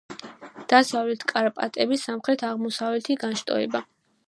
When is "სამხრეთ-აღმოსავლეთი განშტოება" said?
2.09-3.87